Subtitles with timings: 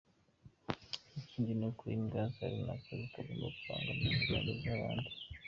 [1.21, 5.09] Ikindi ni uko imbwa za runaka zitagomba kubangamira umudendezo w’abandi.